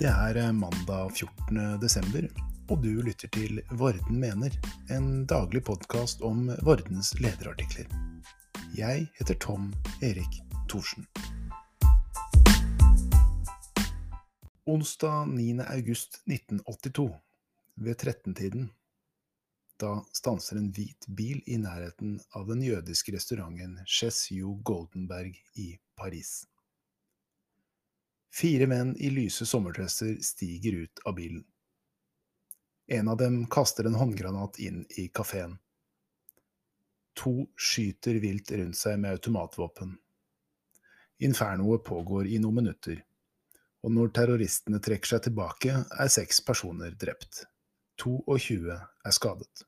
Det 0.00 0.08
er 0.08 0.36
eh, 0.40 0.52
mandag 0.56 1.10
14. 1.12 1.58
desember, 1.76 2.24
og 2.72 2.78
du 2.80 3.02
lytter 3.04 3.28
til 3.36 3.58
Varden 3.76 4.16
mener, 4.16 4.54
en 4.88 5.26
daglig 5.28 5.60
podkast 5.66 6.22
om 6.24 6.46
Vardens 6.64 7.10
lederartikler. 7.20 7.84
Jeg 8.72 9.10
heter 9.18 9.36
Tom 9.44 9.66
Erik 10.00 10.38
Thorsen. 10.72 11.04
Onsdag 14.64 15.28
9. 15.34 15.60
august 15.66 16.22
1982, 16.24 17.10
ved 17.84 18.00
13-tiden, 18.00 18.70
da 19.84 19.98
stanser 20.16 20.62
en 20.62 20.72
hvit 20.72 21.10
bil 21.12 21.44
i 21.44 21.60
nærheten 21.60 22.16
av 22.32 22.48
den 22.48 22.64
jødiske 22.64 23.12
restauranten 23.18 23.76
Chez 23.84 24.30
You 24.32 24.62
Goldenberg 24.64 25.36
i 25.60 25.74
Paris. 25.92 26.46
Fire 28.40 28.64
menn 28.66 28.94
i 28.96 29.10
lyse 29.12 29.44
sommerdresser 29.44 30.14
stiger 30.24 30.72
ut 30.72 31.02
av 31.04 31.14
bilen. 31.14 31.42
En 32.88 33.08
av 33.12 33.18
dem 33.20 33.42
kaster 33.46 33.84
en 33.84 33.98
håndgranat 34.00 34.56
inn 34.64 34.86
i 34.96 35.08
kafeen. 35.08 35.58
To 37.20 37.34
skyter 37.52 38.16
vilt 38.22 38.52
rundt 38.56 38.78
seg 38.80 38.96
med 39.02 39.18
automatvåpen. 39.18 39.92
Infernoet 41.28 41.84
pågår 41.84 42.32
i 42.32 42.40
noen 42.40 42.62
minutter, 42.62 43.02
og 43.84 43.92
når 43.92 44.14
terroristene 44.16 44.80
trekker 44.80 45.18
seg 45.18 45.26
tilbake, 45.28 45.76
er 46.00 46.12
seks 46.16 46.40
personer 46.40 46.96
drept. 46.96 47.42
22 48.00 48.72
er 48.72 49.18
skadet. 49.18 49.66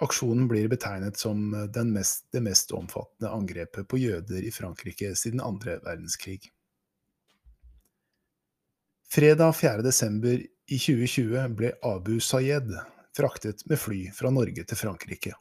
Aksjonen 0.00 0.48
blir 0.48 0.68
betegnet 0.68 1.18
som 1.20 1.50
mest, 1.92 2.24
det 2.32 2.40
mest 2.40 2.72
omfattende 2.72 3.32
angrepet 3.36 3.88
på 3.88 3.98
jøder 4.00 4.42
i 4.42 4.52
Frankrike 4.54 5.12
siden 5.16 5.42
andre 5.44 5.76
verdenskrig. 5.84 6.40
Fredag 9.10 9.52
4. 9.58 9.82
desember 9.82 10.40
i 10.40 10.78
2020 10.78 11.54
ble 11.58 11.74
Abu 11.82 12.16
Sayed 12.22 12.72
fraktet 13.16 13.66
med 13.66 13.78
fly 13.78 14.06
fra 14.14 14.30
Norge 14.30 14.64
til 14.64 14.78
Frankrike. 14.78 15.34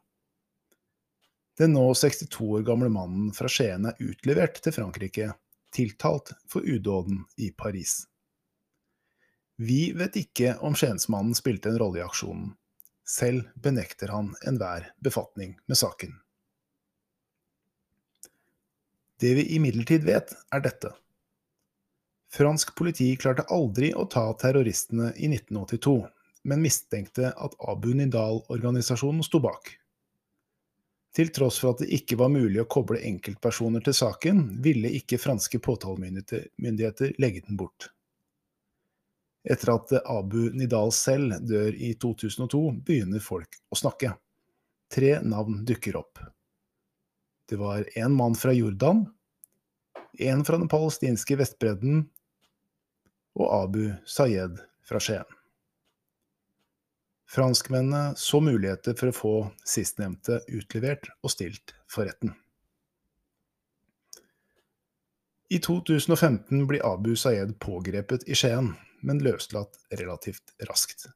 Den 1.60 1.76
nå 1.76 1.86
62 1.94 2.40
år 2.42 2.68
gamle 2.68 2.90
mannen 2.92 3.32
fra 3.36 3.48
Skien 3.52 3.88
er 3.88 4.00
utlevert 4.04 4.60
til 4.64 4.76
Frankrike, 4.76 5.34
tiltalt 5.76 6.34
for 6.50 6.66
udåden 6.66 7.24
i 7.38 7.52
Paris. 7.52 8.02
Vi 9.60 9.92
vet 9.96 10.16
ikke 10.20 10.56
om 10.64 10.76
Skiensmannen 10.76 11.36
spilte 11.36 11.72
en 11.72 11.80
rolle 11.82 12.00
i 12.00 12.06
aksjonen. 12.06 12.54
Selv 13.10 13.48
benekter 13.58 14.12
han 14.14 14.36
enhver 14.48 14.92
befatning 15.02 15.56
med 15.66 15.78
saken. 15.78 16.14
Det 19.20 19.34
vi 19.36 19.48
imidlertid 19.56 20.06
vet, 20.06 20.36
er 20.54 20.62
dette. 20.64 20.94
Fransk 22.30 22.76
politi 22.78 23.10
klarte 23.18 23.48
aldri 23.50 23.90
å 23.98 24.06
ta 24.06 24.28
terroristene 24.38 25.10
i 25.18 25.28
1982, 25.34 25.98
men 26.48 26.62
mistenkte 26.62 27.34
at 27.34 27.58
Abu 27.68 27.90
Nidal-organisasjonen 27.98 29.26
sto 29.26 29.42
bak. 29.44 29.74
Til 31.18 31.34
tross 31.34 31.58
for 31.60 31.74
at 31.74 31.82
det 31.82 31.90
ikke 31.98 32.20
var 32.22 32.30
mulig 32.30 32.62
å 32.62 32.70
koble 32.70 33.02
enkeltpersoner 33.10 33.84
til 33.84 33.98
saken, 33.98 34.44
ville 34.62 34.94
ikke 35.02 35.18
franske 35.20 35.58
påtalemyndigheter 35.66 37.18
legge 37.18 37.42
den 37.48 37.58
bort. 37.58 37.90
Etter 39.44 39.72
at 39.72 39.94
Abu 40.04 40.50
Nidal 40.54 40.92
selv 40.92 41.38
dør 41.48 41.72
i 41.76 41.94
2002, 41.96 42.60
begynner 42.86 43.24
folk 43.24 43.60
å 43.72 43.78
snakke. 43.80 44.14
Tre 44.92 45.20
navn 45.24 45.62
dukker 45.68 46.00
opp. 46.00 46.20
Det 47.50 47.58
var 47.58 47.86
en 47.98 48.14
mann 48.14 48.36
fra 48.36 48.54
Jordan, 48.54 49.06
en 50.20 50.44
fra 50.46 50.58
den 50.60 50.70
palestinske 50.70 51.38
Vestbredden 51.40 52.04
og 53.40 53.48
Abu 53.54 53.84
Sayed 54.06 54.60
fra 54.86 55.00
Skien. 55.02 55.38
Franskmennene 57.30 58.18
så 58.18 58.42
muligheter 58.42 58.98
for 58.98 59.12
å 59.12 59.16
få 59.16 59.34
sistnevnte 59.62 60.42
utlevert 60.50 61.12
og 61.22 61.32
stilt 61.32 61.76
for 61.90 62.10
retten. 62.10 62.34
I 65.50 65.58
2015 65.62 66.66
blir 66.70 66.86
Abu 66.86 67.16
Sayed 67.18 67.56
pågrepet 67.62 68.28
i 68.30 68.38
Skien 68.38 68.74
men 69.02 69.22
løslatt 69.24 69.80
relativt 70.00 70.54
raskt. 70.70 71.08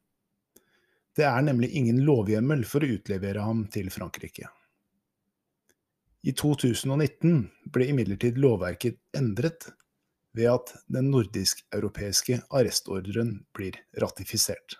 Det 1.13 1.25
er 1.29 1.45
nemlig 1.45 1.69
ingen 1.77 2.01
lovhjemmel 2.07 2.63
for 2.65 2.83
å 2.83 2.91
utlevere 2.95 3.45
ham 3.45 3.65
til 3.73 3.91
Frankrike. 3.93 4.49
I 6.23 6.31
2019 6.39 7.41
ble 7.75 7.89
imidlertid 7.91 8.39
lovverket 8.39 8.97
endret 9.17 9.67
ved 10.33 10.49
at 10.49 10.71
den 10.89 11.11
nordisk-europeiske 11.13 12.39
arrestordren 12.49 13.35
blir 13.53 13.77
ratifisert. 14.01 14.79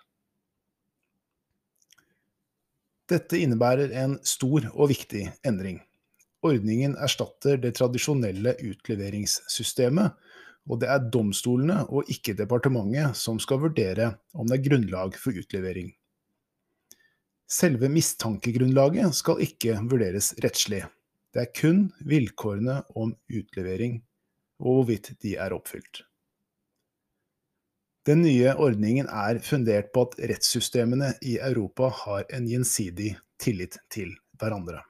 Dette 3.10 3.36
innebærer 3.36 3.92
en 4.00 4.16
stor 4.24 4.64
og 4.72 4.88
viktig 4.90 5.26
endring. 5.44 5.82
Ordningen 6.44 6.96
erstatter 7.00 7.60
det 7.60 7.74
tradisjonelle 7.76 8.56
utleveringssystemet 8.64 10.16
og 10.70 10.80
det 10.80 10.88
er 10.88 11.10
domstolene 11.12 11.82
og 11.92 12.08
ikke 12.12 12.36
departementet 12.38 13.18
som 13.18 13.40
skal 13.42 13.60
vurdere 13.66 14.14
om 14.32 14.48
det 14.48 14.58
er 14.58 14.66
grunnlag 14.68 15.18
for 15.20 15.36
utlevering. 15.36 15.92
Selve 17.50 17.90
mistankegrunnlaget 17.92 19.14
skal 19.18 19.42
ikke 19.44 19.76
vurderes 19.84 20.32
rettslig. 20.40 20.82
Det 21.34 21.42
er 21.42 21.52
kun 21.52 21.84
vilkårene 22.08 22.80
om 22.96 23.12
utlevering 23.28 24.00
og 24.62 24.80
hvorvidt 24.80 25.12
de 25.22 25.36
er 25.36 25.52
oppfylt. 25.52 26.04
Den 28.04 28.20
nye 28.20 28.52
ordningen 28.60 29.06
er 29.08 29.40
fundert 29.40 29.92
på 29.92 30.04
at 30.06 30.18
rettssystemene 30.30 31.14
i 31.24 31.38
Europa 31.40 31.88
har 32.04 32.26
en 32.36 32.48
gjensidig 32.48 33.14
tillit 33.40 33.78
til 33.92 34.12
hverandre. 34.40 34.82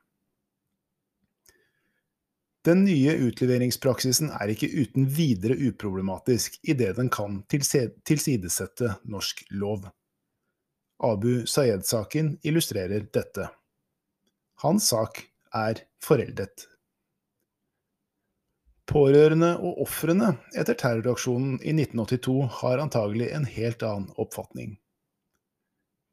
Den 2.65 2.87
nye 2.87 3.13
utleveringspraksisen 3.27 4.31
er 4.33 4.49
ikke 4.55 4.71
uten 4.73 5.05
videre 5.13 5.57
uproblematisk 5.69 6.57
idet 6.65 6.97
den 6.97 7.11
kan 7.13 7.43
tilsidesette 7.53 8.95
norsk 9.05 9.43
lov. 9.53 9.91
Abu 11.05 11.45
Sayed-saken 11.45 12.39
illustrerer 12.47 13.05
dette. 13.13 13.51
Hans 14.65 14.89
sak 14.95 15.21
er 15.53 15.83
foreldet. 16.01 16.65
Pårørende 18.89 19.51
og 19.65 19.83
ofrene 19.85 20.35
etter 20.57 20.77
terroraksjonen 20.81 21.59
i 21.61 21.73
1982 21.73 22.49
har 22.63 22.81
antagelig 22.81 23.29
en 23.37 23.45
helt 23.49 23.85
annen 23.85 24.09
oppfatning. 24.21 24.79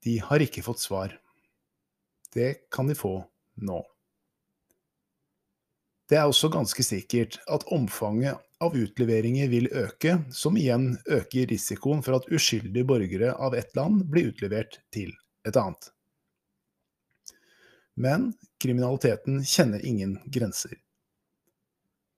De 0.03 0.17
har 0.23 0.43
ikke 0.43 0.63
fått 0.65 0.83
svar. 0.83 1.15
Det 2.35 2.67
kan 2.71 2.91
de 2.91 2.95
få 2.95 3.17
nå. 3.63 3.81
Det 6.11 6.17
er 6.19 6.27
også 6.27 6.49
ganske 6.51 6.83
sikkert 6.83 7.37
at 7.47 7.63
omfanget 7.71 8.41
av 8.61 8.75
utleveringer 8.75 9.47
vil 9.47 9.69
øke, 9.71 10.17
som 10.35 10.57
igjen 10.59 10.97
øker 11.07 11.47
risikoen 11.47 12.03
for 12.03 12.19
at 12.19 12.27
uskyldige 12.27 12.83
borgere 12.83 13.31
av 13.39 13.55
ett 13.55 13.71
land 13.79 14.03
blir 14.11 14.33
utlevert 14.33 14.81
til 14.91 15.13
et 15.47 15.55
annet. 15.55 15.87
Men 17.95 18.33
kriminaliteten 18.59 19.39
kjenner 19.47 19.87
ingen 19.87 20.19
grenser. 20.27 20.75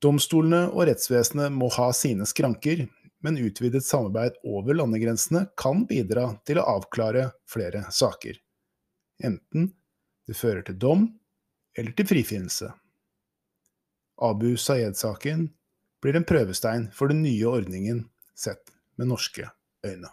Domstolene 0.02 0.66
og 0.74 0.88
rettsvesenet 0.90 1.54
må 1.54 1.70
ha 1.78 1.92
sine 1.94 2.26
skranker, 2.26 2.88
men 3.24 3.38
utvidet 3.40 3.86
samarbeid 3.86 4.42
over 4.44 4.74
landegrensene 4.76 5.46
kan 5.54 5.86
bidra 5.88 6.32
til 6.50 6.60
å 6.60 6.66
avklare 6.80 7.30
flere 7.46 7.86
saker. 7.94 8.42
Enten 9.24 9.70
det 10.26 10.36
fører 10.36 10.66
til 10.66 10.82
dom 10.82 11.12
eller 11.78 11.94
til 11.94 12.10
frifinnelse. 12.10 12.74
Abu 14.24 14.56
Sayed-saken 14.58 15.50
blir 16.04 16.16
en 16.16 16.28
prøvestein 16.28 16.90
for 16.96 17.12
den 17.12 17.22
nye 17.26 17.48
ordningen 17.50 18.06
sett 18.36 18.72
med 18.96 19.12
norske 19.12 19.50
øyne. 19.84 20.12